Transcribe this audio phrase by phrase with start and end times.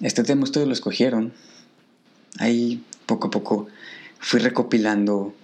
[0.00, 1.32] este tema ustedes lo escogieron.
[2.38, 3.66] Ahí poco a poco
[4.18, 5.34] fui recopilando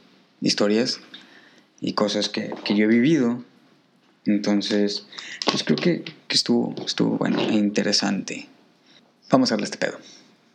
[0.41, 1.01] historias
[1.81, 3.43] y cosas que, yo he vivido.
[4.25, 5.07] Entonces,
[5.51, 8.49] pues creo que, estuvo, estuvo bueno e interesante.
[9.31, 9.99] Vamos a darle este pedo.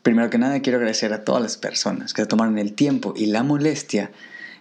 [0.04, 3.44] Primero que nada, quiero agradecer a todas las personas que tomaron el tiempo y la
[3.44, 4.12] molestia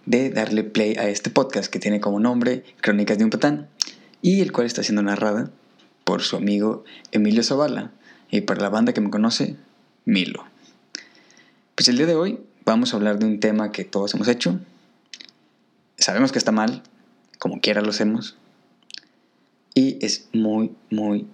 [0.04, 3.68] de darle play a este podcast que tiene como nombre Crónicas de un Patán
[4.22, 5.50] y el cual está siendo narrada
[6.04, 7.92] por su amigo Emilio Zavala
[8.30, 9.56] y por la banda que me conoce,
[10.04, 10.44] Milo.
[11.74, 14.60] Pues el día de hoy vamos a hablar de un tema que todos hemos hecho.
[15.96, 16.82] Sabemos que está mal,
[17.38, 18.36] como quiera lo hacemos.
[19.74, 21.26] Y es muy, muy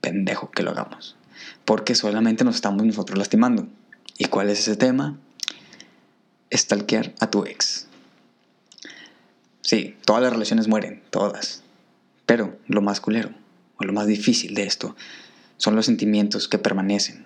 [0.00, 1.16] pendejo que lo hagamos.
[1.64, 3.68] Porque solamente nos estamos nosotros lastimando.
[4.18, 5.18] ¿Y cuál es ese tema?
[6.52, 7.86] Stalkear a tu ex.
[9.62, 11.62] Sí, todas las relaciones mueren, todas.
[12.26, 13.30] Pero lo más culero,
[13.76, 14.96] o lo más difícil de esto,
[15.62, 17.24] son los sentimientos que permanecen.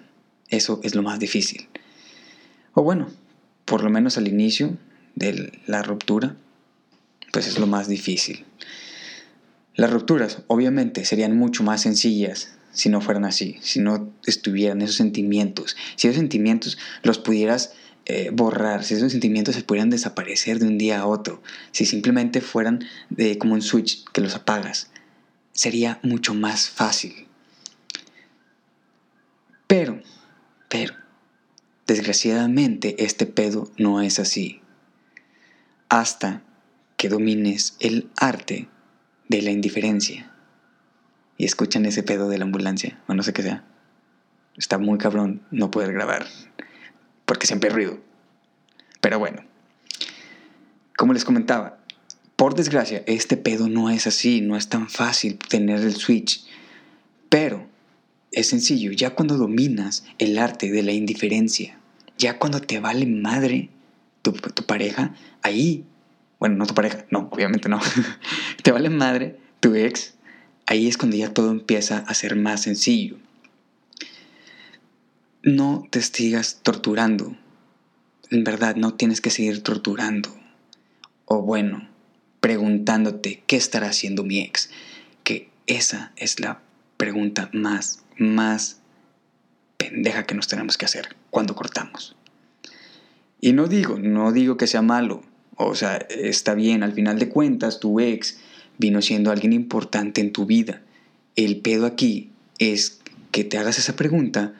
[0.50, 1.68] Eso es lo más difícil.
[2.74, 3.08] O bueno,
[3.64, 4.76] por lo menos al inicio
[5.14, 6.36] de la ruptura,
[7.32, 8.44] pues es lo más difícil.
[9.74, 14.96] Las rupturas obviamente serían mucho más sencillas si no fueran así, si no estuvieran esos
[14.96, 17.72] sentimientos, si esos sentimientos los pudieras
[18.04, 21.42] eh, borrar, si esos sentimientos se pudieran desaparecer de un día a otro,
[21.72, 24.90] si simplemente fueran de, como un switch que los apagas,
[25.52, 27.25] sería mucho más fácil.
[29.78, 30.00] Pero,
[30.70, 30.94] pero,
[31.86, 34.62] desgraciadamente este pedo no es así.
[35.91, 36.42] Hasta
[36.96, 38.70] que domines el arte
[39.28, 40.32] de la indiferencia.
[41.36, 43.64] Y escuchan ese pedo de la ambulancia, o no sé qué sea.
[44.56, 46.24] Está muy cabrón no poder grabar,
[47.27, 47.98] porque siempre hay ruido.
[49.02, 49.44] Pero bueno,
[50.97, 51.84] como les comentaba,
[52.36, 56.47] por desgracia, este pedo no es así, no es tan fácil tener el switch.
[57.28, 57.75] Pero
[58.36, 61.78] es sencillo, ya cuando dominas el arte de la indiferencia,
[62.19, 63.70] ya cuando te vale madre
[64.20, 64.34] tu,
[64.66, 65.84] pareja, ahí,
[66.38, 67.80] bueno, no tu pareja, no, obviamente no,
[68.62, 70.14] te vale madre tu ex,
[70.66, 73.16] ahí es cuando ya todo empieza a ser más sencillo.
[75.42, 77.36] No te sigas torturando.
[78.30, 80.28] En verdad, no tienes que seguir torturando.
[81.25, 81.88] O bueno,
[82.41, 84.70] preguntándote qué estará haciendo mi ex.
[85.22, 86.60] Que esa es la
[86.96, 88.81] pregunta más más
[89.77, 92.16] pendeja que nos tenemos que hacer cuando cortamos.
[93.41, 95.22] Y no digo, no digo que sea malo,
[95.56, 98.38] o sea, está bien, al final de cuentas tu ex
[98.78, 100.82] vino siendo alguien importante en tu vida.
[101.34, 103.00] El pedo aquí es
[103.31, 104.55] que te hagas esa pregunta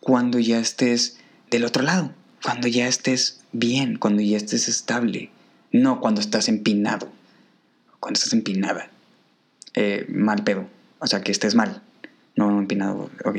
[0.00, 1.18] cuando ya estés
[1.50, 5.30] del otro lado, cuando ya estés bien, cuando ya estés estable,
[5.72, 7.10] no cuando estás empinado,
[8.00, 8.90] cuando estás empinada.
[9.74, 10.68] Eh, mal pedo,
[10.98, 11.82] o sea, que estés mal.
[12.38, 13.36] No, empinado, ok.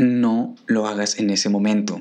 [0.00, 2.00] No lo hagas en ese momento.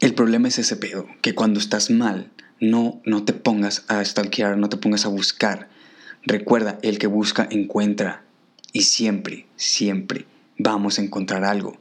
[0.00, 4.58] El problema es ese pedo, que cuando estás mal, no, no te pongas a stalkear,
[4.58, 5.70] no te pongas a buscar.
[6.24, 8.22] Recuerda, el que busca encuentra.
[8.74, 10.26] Y siempre, siempre
[10.58, 11.78] vamos a encontrar algo.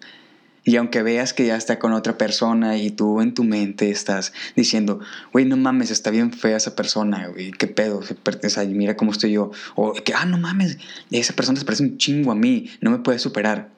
[0.68, 4.34] Y aunque veas que ya está con otra persona y tú en tu mente estás
[4.54, 5.00] diciendo,
[5.32, 9.32] güey, no mames, está bien fea esa persona, güey, qué pedo, o mira cómo estoy
[9.32, 9.52] yo.
[9.76, 10.78] O que, ah, no mames,
[11.10, 13.70] esa persona se parece un chingo a mí, no me puede superar.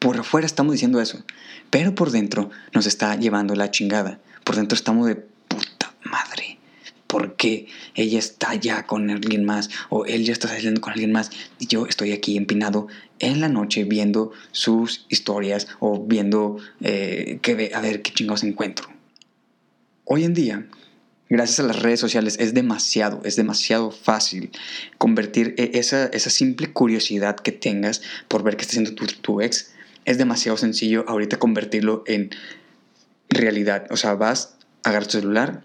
[0.00, 1.22] Por afuera estamos diciendo eso,
[1.70, 4.18] pero por dentro nos está llevando la chingada.
[4.42, 5.24] Por dentro estamos de.
[7.10, 7.66] ¿Por qué
[7.96, 11.66] ella está ya con alguien más o él ya está saliendo con alguien más y
[11.66, 12.86] yo estoy aquí empinado
[13.18, 18.88] en la noche viendo sus historias o viendo eh, que, a ver qué chingados encuentro.
[20.04, 20.68] Hoy en día,
[21.28, 24.52] gracias a las redes sociales, es demasiado, es demasiado fácil
[24.96, 29.40] convertir e, esa, esa simple curiosidad que tengas por ver qué está haciendo tu, tu
[29.40, 29.72] ex.
[30.04, 32.30] Es demasiado sencillo ahorita convertirlo en
[33.28, 33.88] realidad.
[33.90, 34.54] O sea, vas,
[34.84, 35.64] agarras tu celular,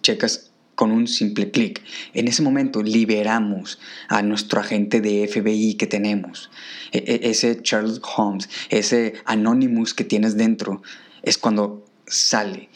[0.00, 0.49] checas
[0.80, 1.82] con un simple clic.
[2.14, 3.78] En ese momento liberamos
[4.08, 6.50] a nuestro agente de FBI que tenemos.
[6.90, 10.82] E, e, ese Charles Holmes, ese Anonymous que tienes dentro,
[11.22, 12.70] es cuando sale.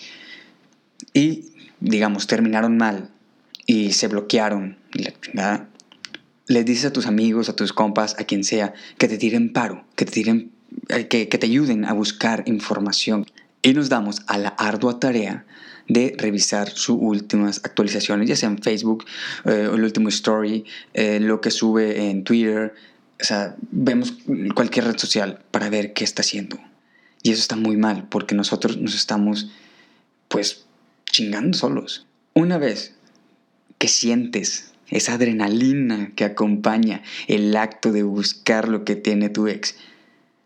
[1.15, 1.47] Y,
[1.81, 3.09] digamos, terminaron mal
[3.65, 4.77] y se bloquearon.
[6.47, 9.87] Les dices a tus amigos, a tus compas, a quien sea, que te tiren paro,
[9.97, 10.53] que te tiren,
[10.91, 13.25] eh, que, que te ayuden a buscar información.
[13.63, 15.47] Y nos damos a la ardua tarea
[15.89, 19.05] de revisar sus últimas actualizaciones, ya sea en Facebook,
[19.45, 20.65] eh, el último story,
[20.95, 22.75] eh, lo que sube en Twitter,
[23.21, 24.15] o sea, vemos
[24.55, 26.59] cualquier red social para ver qué está haciendo.
[27.23, 29.51] Y eso está muy mal, porque nosotros nos estamos,
[30.29, 30.67] pues,
[31.11, 32.07] chingando solos.
[32.35, 32.95] Una vez
[33.79, 39.77] que sientes esa adrenalina que acompaña el acto de buscar lo que tiene tu ex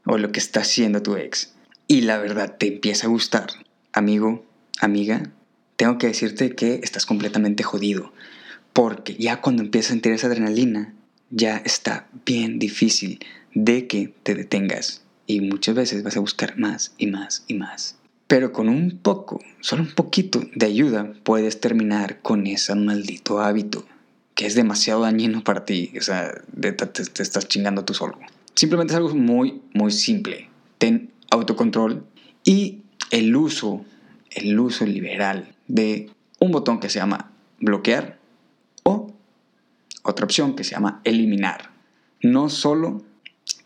[0.06, 1.54] o lo que está haciendo tu ex.
[1.86, 3.48] Y la verdad te empieza a gustar.
[3.92, 4.44] Amigo,
[4.80, 5.30] amiga,
[5.76, 8.12] tengo que decirte que estás completamente jodido.
[8.72, 10.94] Porque ya cuando empiezas a sentir esa adrenalina,
[11.30, 13.18] ya está bien difícil
[13.54, 15.02] de que te detengas.
[15.26, 17.96] Y muchas veces vas a buscar más y más y más.
[18.26, 23.86] Pero con un poco, solo un poquito de ayuda, puedes terminar con ese maldito hábito
[24.38, 25.92] que es demasiado dañino para ti.
[25.98, 28.18] O sea, te, estás chingando tú solo.
[28.54, 30.48] Simplemente es algo muy, muy simple.
[30.78, 32.04] Ten autocontrol
[32.44, 33.84] y el uso,
[34.38, 38.18] el uso liberal de un botón que se llama bloquear
[38.84, 39.12] o
[40.02, 41.70] otra opción que se llama eliminar.
[42.22, 43.02] No solo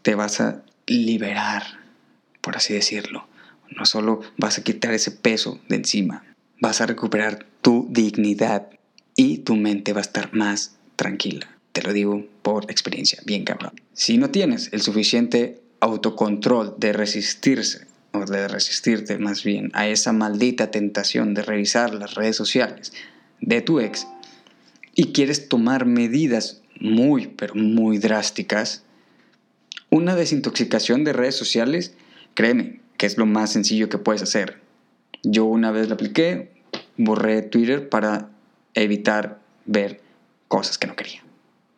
[0.02, 1.62] te vas a liberar,
[2.40, 3.26] por así decirlo,
[3.76, 6.24] no solo vas a quitar ese peso de encima,
[6.60, 8.68] vas a recuperar tu dignidad
[9.16, 11.48] y tu mente va a estar más tranquila.
[11.72, 13.72] Te lo digo por experiencia, bien cabrón.
[13.94, 20.12] Si no tienes el suficiente autocontrol de resistirse, o de resistirte más bien, a esa
[20.12, 22.92] maldita tentación de revisar las redes sociales
[23.40, 24.06] de tu ex,
[24.94, 28.84] y quieres tomar medidas muy, pero muy drásticas,
[29.90, 31.94] una desintoxicación de redes sociales,
[32.34, 34.60] créeme, que es lo más sencillo que puedes hacer.
[35.22, 36.52] Yo una vez lo apliqué,
[36.96, 38.30] borré Twitter para
[38.74, 40.00] evitar ver
[40.48, 41.22] cosas que no quería.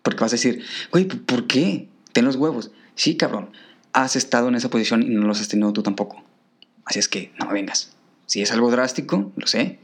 [0.03, 1.89] Porque vas a decir, güey, ¿por qué?
[2.13, 2.71] Ten los huevos.
[2.95, 3.51] Sí, cabrón,
[3.95, 6.23] has estado en esa posición y no los has tenido tú tampoco.
[6.85, 7.97] Así es que no me vengas.
[8.27, 9.79] Si es algo drástico, lo sé.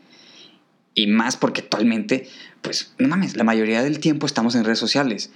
[0.95, 2.29] Y más porque actualmente,
[2.61, 5.31] pues, no mames, la mayoría del tiempo estamos en redes sociales.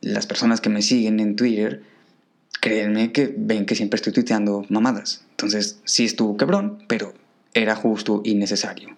[0.00, 1.84] Las personas que me siguen en Twitter,
[2.60, 5.24] créanme que ven que siempre estoy tuiteando mamadas.
[5.30, 7.14] Entonces, sí estuvo cabrón, pero
[7.54, 8.96] era justo y necesario.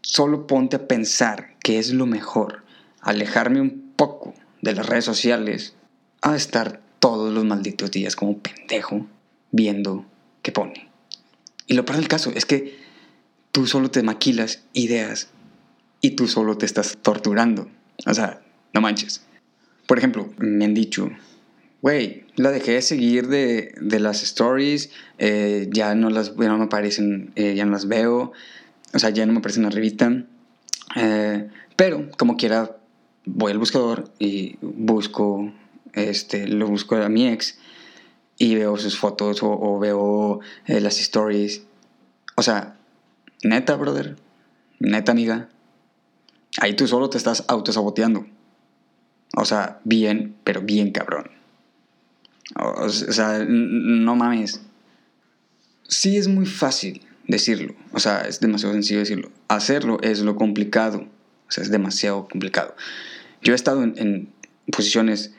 [0.00, 2.62] Solo ponte a pensar que es lo mejor,
[3.00, 4.32] alejarme un poco
[4.62, 5.74] de las redes sociales
[6.22, 9.06] a estar todos los malditos días como pendejo
[9.50, 10.06] viendo
[10.42, 10.88] qué pone.
[11.66, 12.78] Y lo peor del caso es que
[13.52, 15.30] tú solo te maquilas ideas
[16.00, 17.68] y tú solo te estás torturando.
[18.06, 18.42] O sea,
[18.72, 19.22] no manches.
[19.86, 21.10] Por ejemplo, me han dicho,
[21.82, 27.32] güey, la dejé de seguir de, las stories, eh, ya, no las, no me aparecen,
[27.34, 28.32] eh, ya no las veo,
[28.92, 30.24] o sea, ya no me aparecen arribita.
[30.96, 32.76] Eh, pero, como quiera,
[33.24, 35.52] voy al buscador y busco,
[35.94, 37.58] este, lo busco a mi ex
[38.38, 41.62] y veo sus fotos o, veo las stories.
[42.36, 42.76] O sea,
[43.42, 44.16] neta, brother,
[44.78, 45.48] neta, amiga,
[46.58, 48.26] ahí tú solo te estás autosaboteando.
[49.36, 51.30] O sea, bien, pero bien cabrón.
[52.56, 54.60] O, sea, no mames.
[55.86, 57.74] Sí es muy fácil decirlo.
[57.92, 59.30] O sea, es demasiado sencillo decirlo.
[59.48, 61.06] Hacerlo es lo complicado.
[61.48, 62.74] O sea, es demasiado complicado.
[63.42, 64.32] Yo he estado en,
[64.70, 65.34] posiciones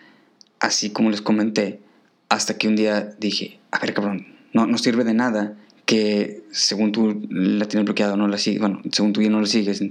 [0.61, 1.81] así como les comenté,
[2.29, 6.93] hasta que un día dije, a ver cabrón, no, no sirve de nada que según
[6.93, 9.83] tú la tienes bloqueado, no la sigues, bueno, según tú ya no la sigues,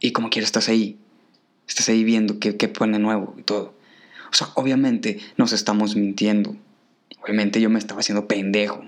[0.00, 0.96] y como quieras estás ahí,
[1.68, 3.74] estás ahí viendo qué, qué pone nuevo y todo.
[4.30, 6.56] O sea, obviamente nos estamos mintiendo.
[7.22, 8.84] Obviamente yo me estaba haciendo pendejo.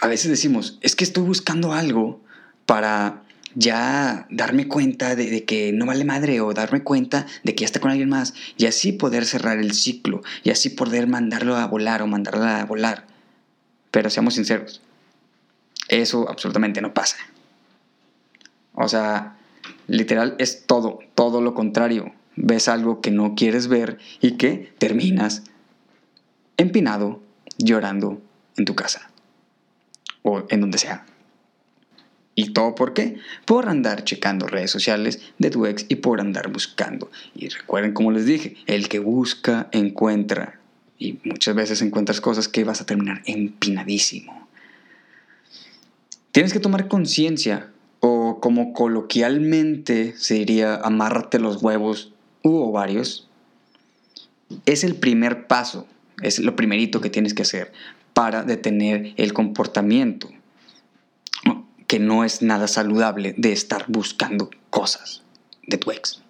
[0.00, 2.20] A veces decimos, es que estoy buscando algo
[2.66, 3.22] para
[3.58, 7.80] ya darme cuenta de, que no vale madre o darme cuenta de que ya está
[7.80, 12.00] con alguien más y así poder cerrar el ciclo y así poder mandarlo a volar
[12.02, 13.04] o mandarla a volar.
[13.90, 14.80] Pero seamos sinceros,
[15.88, 17.16] eso absolutamente no pasa.
[18.74, 19.36] O sea,
[19.88, 25.42] literal es todo, todo lo contrario ves algo que no quieres ver y que terminas
[26.56, 27.20] empinado,
[27.58, 28.22] llorando
[28.56, 29.10] en tu casa
[30.22, 31.04] o en donde sea.
[32.38, 33.16] ¿Y todo por qué?
[33.46, 37.10] Por andar checando redes sociales de tu ex y por andar buscando.
[37.34, 40.60] Y recuerden como les dije, el que busca encuentra.
[41.00, 44.46] Y muchas veces encuentras cosas que vas a terminar empinadísimo.
[46.30, 53.28] Tienes que tomar conciencia o como coloquialmente se diría amárrate los huevos o varios,
[54.64, 55.88] es el primer paso,
[56.22, 57.72] es lo primerito que tienes que hacer
[58.14, 60.30] para detener el comportamiento,
[61.88, 65.22] que no es nada saludable de estar buscando cosas
[65.66, 66.22] de tu ex.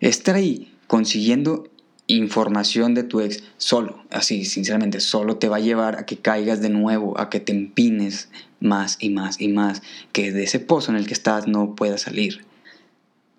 [0.00, 1.68] Estar ahí consiguiendo
[2.06, 6.60] información de tu ex solo, así sinceramente, solo te va a llevar a que caigas
[6.60, 8.28] de nuevo, a que te empines
[8.60, 12.02] más y más y más, que de ese pozo en el que estás no puedas
[12.02, 12.44] salir,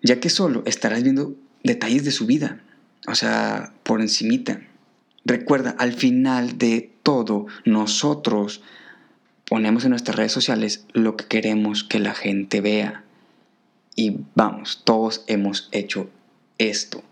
[0.02, 2.60] ya que solo estarás viendo detalles de su vida,
[3.06, 4.60] o sea, por encimita.
[5.24, 8.60] Recuerda, al final de todo, nosotros
[9.48, 13.04] ponemos en nuestras redes sociales lo que queremos que la gente vea.
[13.96, 16.10] Y vamos, todos hemos hecho
[16.58, 17.02] esto.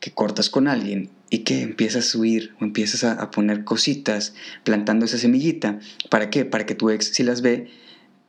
[0.00, 4.34] que cortas con alguien y que empiezas a subir o empiezas a, poner cositas
[4.64, 5.78] plantando esa semillita.
[6.10, 6.44] ¿Para qué?
[6.44, 7.68] Para que tu ex, si las ve,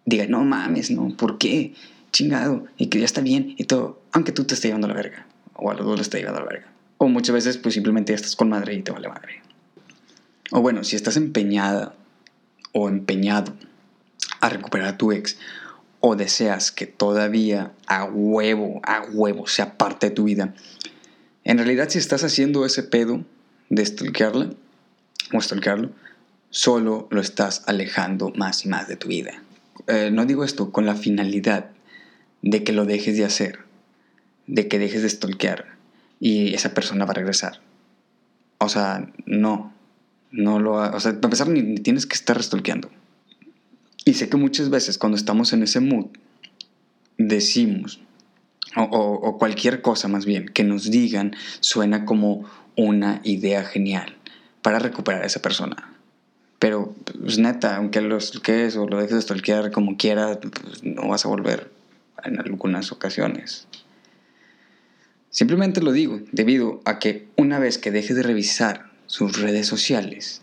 [0.06, 1.74] diga, no mames, no, ¿por qué?
[2.12, 4.96] Chingado, y que ya está bien y todo, aunque tú te estés llevando a la
[4.96, 6.72] verga, o a los dos le estés llevando a la verga.
[7.00, 9.42] O muchas veces, pues simplemente ya estás con madre y te vale madre.
[10.52, 11.96] O bueno, si estás empeñada
[12.74, 13.54] o empeñado
[14.42, 15.38] a recuperar a tu ex,
[16.02, 20.54] o deseas que todavía a huevo, a huevo sea parte de tu vida,
[21.44, 23.26] en realidad, si estás haciendo ese pedo
[23.70, 24.52] de stalkearla
[25.34, 25.92] o stalkearlo,
[26.50, 29.44] solo lo estás alejando más y más de tu vida.
[29.88, 31.72] Eh, no digo esto con la finalidad
[32.42, 33.60] de que lo dejes de hacer,
[34.48, 35.76] de que dejes de stalkear
[36.20, 37.60] y esa persona va a regresar.
[38.60, 39.73] O sea, no,
[40.34, 42.90] no lo, o sea, para empezar ni, tienes que estar stalkeando.
[44.04, 46.08] Y sé que muchas veces cuando estamos en ese mood
[47.18, 48.02] decimos,
[48.76, 54.18] o, cualquier cosa más bien, que nos digan suena como una idea genial
[54.62, 55.94] para recuperar a esa persona.
[56.58, 61.08] Pero, pues neta, aunque lo stalkees o lo dejes de stalkear como quieras, pues, no
[61.08, 61.70] vas a volver
[62.24, 63.68] en algunas ocasiones.
[65.30, 70.42] Simplemente lo digo debido a que una vez que dejes de revisar sus redes sociales,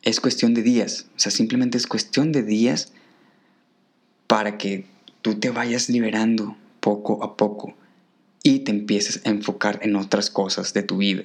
[0.00, 1.04] es cuestión de días.
[1.16, 2.94] O sea, simplemente es cuestión de días
[4.26, 4.86] para que
[5.20, 7.74] tú te vayas liberando poco a poco
[8.42, 11.24] y te empieces a enfocar en otras cosas de tu vida.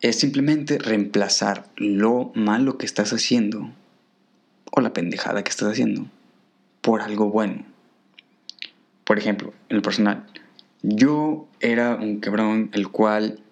[0.00, 3.70] Es simplemente reemplazar lo malo que estás haciendo
[4.72, 6.08] o la pendejada que estás haciendo
[6.80, 7.64] por algo bueno.
[9.04, 10.26] Por ejemplo, en lo personal,
[10.82, 13.43] yo era un quebrón el cual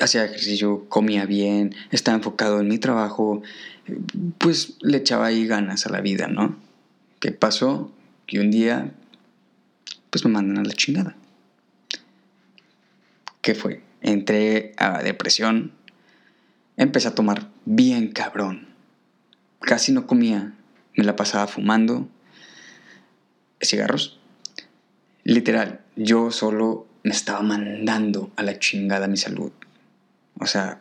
[0.00, 3.42] hacía ejercicio, comía bien, estaba enfocado en mi trabajo,
[4.38, 6.56] pues le echaba ahí ganas a la vida, ¿no?
[7.20, 7.92] ¿Qué pasó?
[8.26, 8.92] Que un día
[10.10, 11.16] pues me mandan a la chingada.
[13.42, 13.82] ¿Qué fue?
[14.00, 15.72] Entré a depresión,
[16.76, 18.68] empecé a tomar bien cabrón.
[19.60, 20.54] Casi no comía,
[20.96, 22.08] me la pasaba fumando
[23.62, 24.18] cigarros.
[25.24, 29.52] Literal, yo solo me estaba mandando a la chingada mi salud.
[30.40, 30.80] O sea,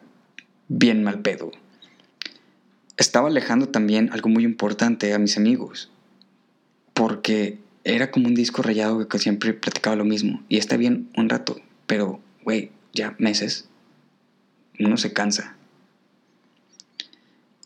[0.67, 1.51] bien mal pedo.
[2.97, 5.91] Estaba alejando también algo muy importante a mis amigos.
[6.93, 10.43] Porque era como un disco rayado que siempre platicaba lo mismo.
[10.49, 13.69] Y está bien un rato, pero, güey, ya meses,
[14.79, 15.55] uno se cansa.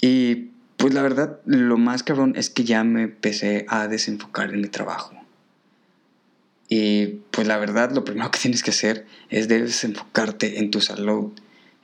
[0.01, 4.61] Y pues la verdad, lo más cabrón es que ya me empecé a desenfocar en
[4.61, 5.15] mi trabajo.
[6.67, 11.31] Y pues la verdad, lo primero que tienes que hacer es desenfocarte en tu salud,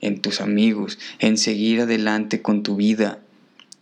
[0.00, 3.20] en tus amigos, en seguir adelante con tu vida,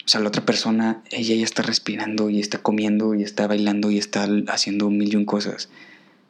[0.09, 3.91] o sea, la otra persona, ella ya está respirando y está comiendo y está bailando
[3.91, 5.69] y está haciendo un millón de cosas.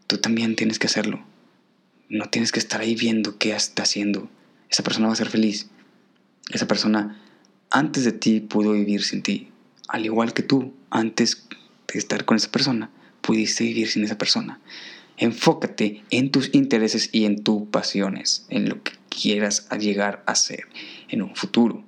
[0.08, 1.24] Tú también tienes que hacerlo.
[2.08, 4.28] No tienes que estar ahí viendo qué está haciendo.
[4.68, 5.68] Esa persona va a ser feliz.
[6.50, 7.22] Esa persona
[7.70, 9.46] antes de ti pudo vivir sin ti.
[9.86, 11.46] Al igual que tú, antes
[11.92, 12.90] de estar con esa persona,
[13.20, 14.58] pudiste vivir sin esa persona.
[15.18, 20.68] Enfócate en tus intereses y en tus pasiones, en lo que quieras llegar a ser
[21.08, 21.84] en un futuro.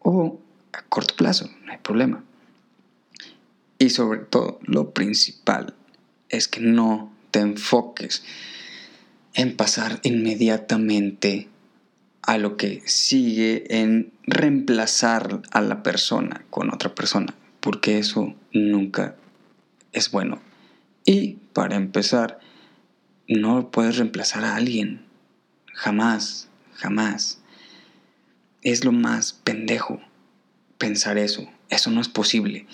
[0.00, 0.40] O
[0.72, 2.24] a corto plazo, no hay problema.
[3.78, 5.74] Y sobre todo, lo principal
[6.28, 8.24] es que no te enfoques
[9.34, 11.48] en pasar inmediatamente
[12.22, 19.16] a lo que sigue en reemplazar a la persona con otra persona, porque eso nunca
[19.92, 20.40] es bueno.
[21.04, 22.38] Y para empezar,
[23.26, 25.04] no puedes reemplazar a alguien.
[25.74, 27.40] Jamás, jamás.
[28.62, 30.00] Es lo más pendejo
[30.78, 31.48] pensar eso.
[31.68, 32.66] Eso no es posible.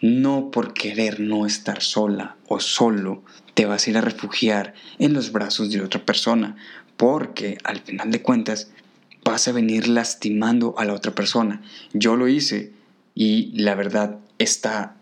[0.00, 3.22] No por querer no estar sola o solo
[3.54, 6.56] te vas a ir a refugiar en los brazos de otra persona,
[6.96, 8.70] porque al final de cuentas
[9.24, 11.62] vas a venir lastimando a la otra persona.
[11.92, 12.72] Yo lo hice
[13.14, 14.96] y la verdad está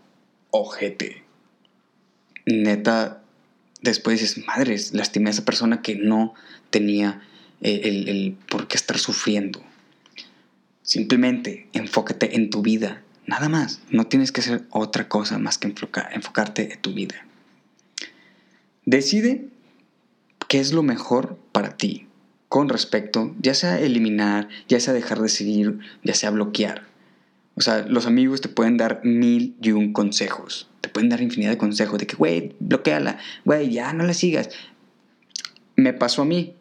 [0.51, 1.25] ojete.
[2.47, 3.22] Neta,
[3.83, 6.35] después dices, madres, lastimé a esa persona que no
[6.71, 7.21] tenía
[7.61, 9.63] eh, el, por qué estar sufriendo.
[10.83, 13.81] Simplemente enfócate en tu vida, nada más.
[13.91, 17.27] No tienes que hacer otra cosa más que enfocarte en tu vida.
[18.85, 19.49] Decide
[20.49, 22.09] qué es lo mejor para ti
[22.49, 26.87] con respecto, ya sea eliminar, ya sea dejar de seguir, ya sea bloquear.
[27.55, 30.69] O sea, los amigos te pueden dar mil y un consejos.
[30.81, 34.49] Te pueden dar infinidad de consejos de que, güey, bloqueala, güey, ya no la sigas.
[35.77, 36.55] Me pasó a mí.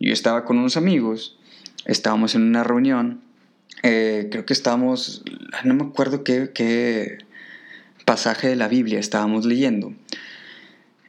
[0.00, 1.38] Yo estaba con unos amigos
[1.84, 3.20] estábamos en una reunión,
[3.82, 5.22] eh, creo que estábamos,
[5.64, 7.18] no me acuerdo qué,
[8.04, 9.94] pasaje de la Biblia estábamos leyendo.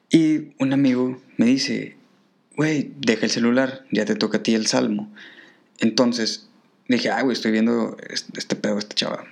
[0.09, 1.97] Y un amigo me dice,
[2.55, 5.11] güey, deja el celular, ya te toca a ti el salmo.
[5.79, 6.49] Entonces
[6.95, 7.97] dije, ay, güey, estoy viendo
[8.35, 9.25] este pedo, este chaval.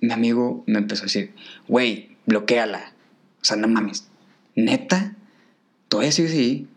[0.00, 1.32] Mi amigo me empezó a decir,
[1.68, 2.92] güey, bloqueala.
[3.40, 4.08] O sea, no mames.
[4.54, 5.14] Neta,
[5.88, 6.68] todavía sigue así.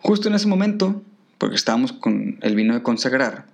[0.00, 1.02] Justo en ese momento,
[1.38, 3.46] porque estábamos con el vino de consagrar,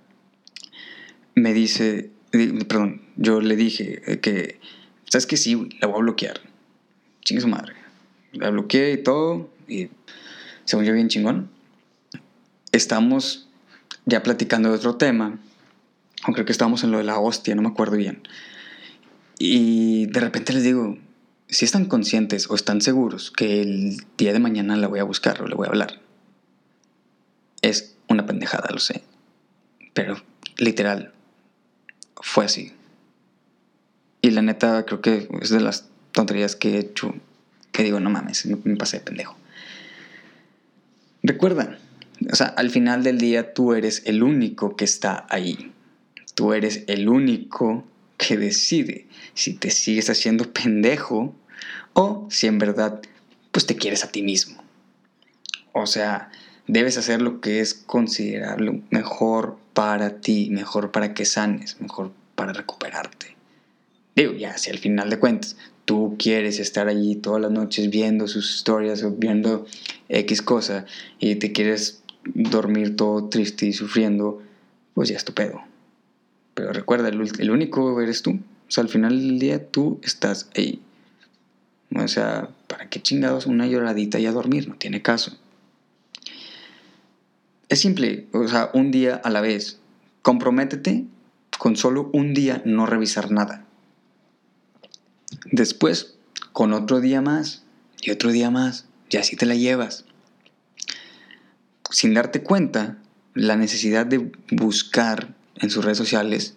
[1.35, 4.59] me dice, perdón, yo le dije que,
[5.05, 6.41] ¿sabes que Sí, la voy a bloquear.
[7.23, 7.73] Chingue su madre.
[8.33, 9.89] La bloqueé y todo, y
[10.65, 11.49] se volvió bien chingón.
[12.71, 13.47] Estamos
[14.05, 15.39] ya platicando de otro tema,
[16.27, 18.21] o creo que estábamos en lo de la hostia, no me acuerdo bien.
[19.39, 20.97] Y de repente les digo,
[21.47, 25.41] si están conscientes o están seguros que el día de mañana la voy a buscar
[25.41, 26.01] o le voy a hablar.
[27.61, 29.03] Es una pendejada, lo sé.
[29.93, 30.21] Pero
[30.57, 31.13] literal,
[32.15, 32.73] fue así.
[34.21, 37.13] Y la neta creo que es de las tonterías que he hecho
[37.73, 39.35] que digo, no mames, me pasé de pendejo.
[41.23, 41.79] Recuerda,
[42.31, 45.72] o sea, al final del día tú eres el único que está ahí.
[46.35, 47.83] Tú eres el único
[48.17, 51.35] que decide si te sigues haciendo pendejo
[51.93, 53.01] o si en verdad
[53.51, 54.63] pues te quieres a ti mismo.
[55.73, 56.31] O sea,
[56.67, 62.53] debes hacer lo que es considerable mejor para ti, mejor para que sanes, mejor para
[62.53, 63.35] recuperarte.
[64.15, 68.27] Digo, ya, si al final de cuentas tú quieres estar allí todas las noches viendo
[68.27, 69.65] sus historias o viendo
[70.09, 70.85] X cosa
[71.19, 74.41] y te quieres dormir todo triste y sufriendo,
[74.93, 75.61] pues ya es tu pedo.
[76.53, 78.31] Pero recuerda, el, único eres tú.
[78.31, 80.81] O sea, al final del día tú estás ahí.
[81.95, 84.67] O sea, ¿para qué chingados una lloradita y a dormir?
[84.67, 85.37] No tiene caso.
[87.69, 89.79] Es simple, o sea, un día a la vez.
[90.21, 91.05] Comprométete
[91.57, 93.65] con solo un día no revisar nada.
[95.51, 96.15] Después,
[96.51, 97.63] con otro día más
[98.01, 100.05] y otro día más, y así te la llevas.
[101.89, 102.97] Sin darte cuenta,
[103.33, 106.55] la necesidad de buscar en sus redes sociales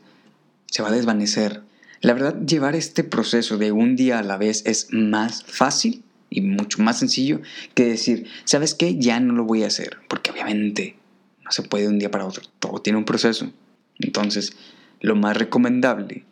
[0.67, 1.63] se va a desvanecer.
[2.01, 6.41] La verdad, llevar este proceso de un día a la vez es más fácil y
[6.41, 7.41] mucho más sencillo
[7.75, 8.97] que decir, ¿sabes qué?
[8.97, 10.97] Ya no lo voy a hacer, porque obviamente
[11.45, 13.51] no se puede de un día para otro, todo tiene un proceso.
[13.99, 14.53] Entonces,
[15.01, 16.25] lo más recomendable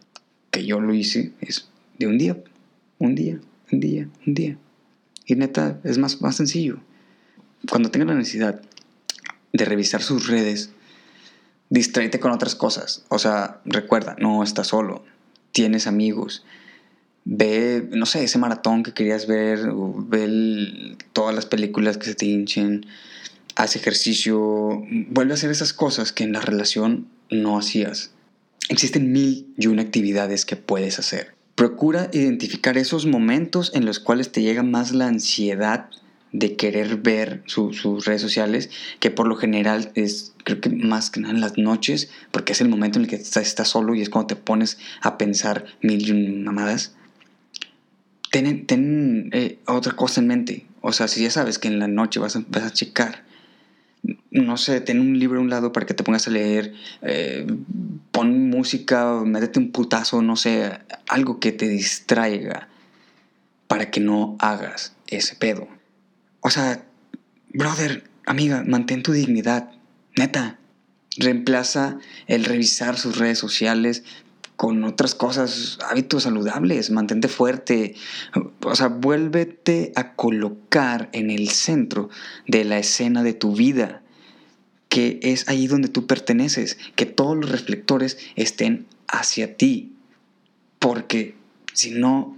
[0.50, 2.36] que yo lo hice es de un día,
[2.98, 3.40] un día,
[3.72, 4.58] un día, un día.
[5.26, 6.78] Y neta, es más, más sencillo.
[7.70, 8.60] Cuando tengan la necesidad
[9.52, 10.70] de revisar sus redes,
[11.74, 13.04] distráete con otras cosas.
[13.08, 15.04] O sea, recuerda, no estás solo,
[15.52, 16.44] tienes amigos.
[17.24, 22.26] Ve, no sé, ese maratón que querías ver, ve todas las películas que se te
[22.26, 22.86] hinchen,
[23.56, 28.12] haz ejercicio, vuelve a hacer esas cosas que en la relación no hacías.
[28.68, 31.34] Existen mil y una actividades que puedes hacer.
[31.56, 35.88] Procura identificar esos momentos en los cuales te llega más la ansiedad
[36.34, 38.68] de querer ver sus redes sociales,
[38.98, 42.60] que por lo general es, creo que más que nada en las noches, porque es
[42.60, 46.08] el momento en el que estás, solo y es cuando te pones a pensar mil
[46.08, 46.96] y mamadas.
[48.32, 50.66] Ten, ten eh, otra cosa en mente.
[50.80, 53.22] O sea, si ya sabes que en la noche vas a, vas a checar
[54.30, 57.46] no sé, ten un libro a un lado para que te pongas a leer, eh,
[58.10, 60.72] pon música, métete un putazo, no sé,
[61.08, 62.68] algo que te distraiga
[63.66, 65.68] para que no hagas ese pedo.
[66.46, 66.84] O sea,
[67.54, 69.70] brother, amiga, mantén tu dignidad,
[70.14, 70.58] neta.
[71.16, 74.04] Reemplaza el revisar sus redes sociales
[74.56, 77.94] con otras cosas, hábitos saludables, mantente fuerte,
[78.62, 82.10] o sea, vuélvete a colocar en el centro
[82.46, 84.02] de la escena de tu vida
[84.90, 89.92] que es ahí donde tú perteneces, que todos los reflectores estén hacia ti,
[90.78, 91.34] porque
[91.72, 92.36] si no,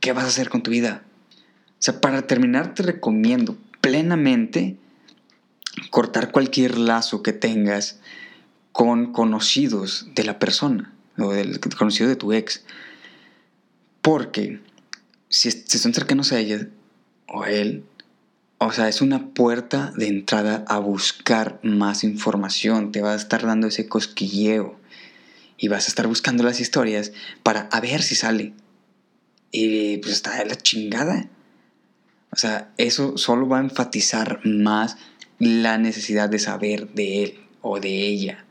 [0.00, 1.04] ¿qué vas a hacer con tu vida?
[1.84, 4.78] Sea, para terminar te recomiendo plenamente
[5.90, 7.98] cortar cualquier lazo que tengas
[8.72, 12.64] con conocidos de la persona o del conocido de tu ex.
[14.00, 14.62] Porque
[15.28, 16.68] si, si son cercanos a ella
[17.28, 17.84] o a él,
[18.56, 22.92] o sea, es una puerta de entrada a buscar más información.
[22.92, 24.80] Te va a estar dando ese cosquilleo.
[25.58, 28.54] Y vas a estar buscando las historias para a ver si sale.
[29.50, 31.28] Y pues está de la chingada.
[32.34, 34.96] O sea, eso solo va a enfatizar más
[35.38, 38.44] la necesidad de saber de él o de ella.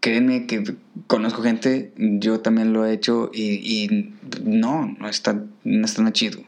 [0.00, 0.76] Créeme que
[1.06, 6.42] conozco gente, yo también lo he hecho y, no, no está, no está chido.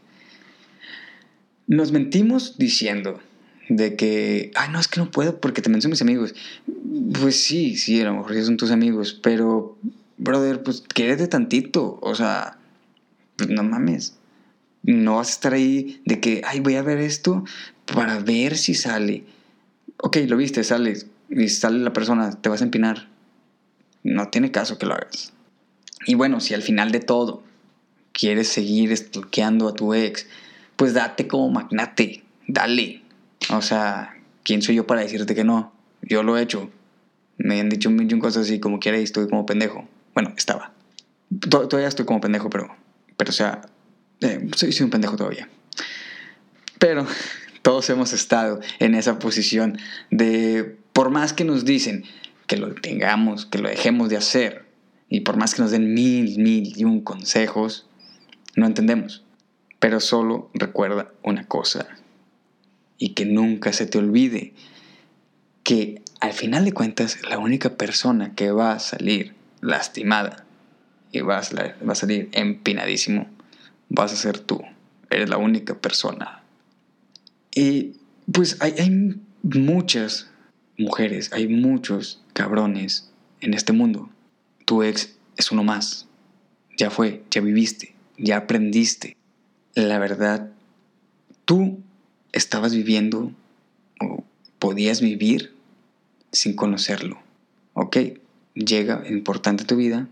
[1.67, 3.19] Nos mentimos diciendo
[3.71, 6.35] de que, ay, no, es que no puedo porque también son mis amigos.
[7.19, 9.79] Pues sí, sí, a lo mejor son tus amigos, pero,
[10.19, 12.59] brother, pues quédate tantito, o sea,
[13.37, 14.19] pues no mames.
[14.87, 17.45] No vas a estar ahí de que, ay, voy a ver esto
[17.93, 19.25] para ver si sale.
[19.99, 20.97] Ok, lo viste, sale,
[21.29, 23.09] y sale la persona, te vas a empinar.
[24.05, 25.33] No tiene caso que lo hagas.
[26.07, 27.43] Y bueno, si al final de todo
[28.13, 30.29] quieres seguir stalkeando a tu ex,
[30.77, 33.03] pues date como magnate, dale.
[33.51, 35.73] O sea, ¿quién soy yo para decirte que no?
[36.03, 36.71] Yo lo he hecho.
[37.39, 39.89] Me han dicho un millón cosas así, como quiera, y estoy como pendejo.
[40.15, 40.73] Bueno, estaba.
[41.51, 42.69] Todavía estoy como pendejo, pero,
[43.17, 43.63] pero o sea,
[44.21, 45.49] eh, soy, soy un pendejo todavía.
[46.79, 47.07] Pero
[47.63, 49.79] todos hemos estado en esa posición
[50.11, 52.05] de, por más que nos dicen
[52.47, 54.67] que lo tengamos, que lo dejemos de hacer,
[55.09, 57.89] y por más que nos den mil, mil y un consejos,
[58.55, 59.25] no entendemos.
[59.79, 61.89] Pero solo recuerda una cosa,
[62.99, 64.55] y que nunca se te olvide
[65.63, 70.47] que al final de cuentas la única persona que va a salir lastimada
[71.11, 71.43] y va a,
[71.85, 73.29] va a salir empinadísimo
[73.89, 74.63] vas a ser tú.
[75.11, 76.43] Eres la única persona.
[77.55, 77.93] Y
[78.33, 80.31] pues hay, hay muchas
[80.79, 84.11] mujeres, hay muchos cabrones en este mundo.
[84.65, 86.09] Tu ex es uno más.
[86.77, 89.17] Ya fue, ya viviste, ya aprendiste.
[89.75, 90.51] La verdad,
[91.45, 91.81] tú
[92.33, 93.33] estabas viviendo
[94.01, 94.25] o
[94.59, 95.55] podías vivir
[96.33, 97.19] sin conocerlo.
[97.73, 97.97] Ok,
[98.55, 100.09] llega importante tu vida,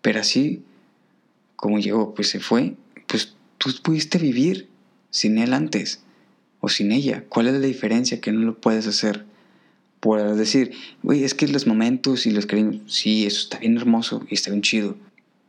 [0.00, 0.62] pero así
[1.56, 2.74] como llegó, pues se fue,
[3.62, 4.68] tú pudiste vivir
[5.10, 6.02] sin él antes
[6.60, 7.24] o sin ella.
[7.28, 9.24] ¿Cuál es la diferencia que no lo puedes hacer?
[10.00, 10.72] Puedes decir,
[11.02, 14.50] güey, es que los momentos y los cariños, sí, eso está bien hermoso y está
[14.50, 14.96] bien chido,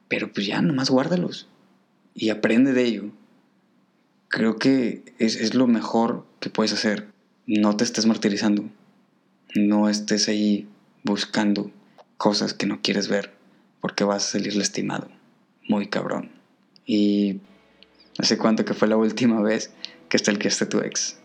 [0.08, 1.48] pero pues ya nomás guárdalos
[2.14, 3.12] y aprende de ello
[4.34, 7.08] creo que es, lo mejor que puedes hacer.
[7.46, 8.68] No te estés martirizando.
[9.54, 10.68] No estés ahí
[11.04, 11.70] buscando
[12.18, 13.32] cosas que no quieres ver
[13.80, 15.08] porque vas a salir lastimado.
[15.70, 16.32] Muy cabrón.
[16.84, 17.42] Y
[18.18, 19.72] hace cuánto que fue la última vez
[20.10, 21.18] que está el que esté tu ex.